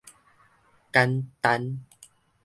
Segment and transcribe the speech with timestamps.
[0.91, 1.77] 蕳砃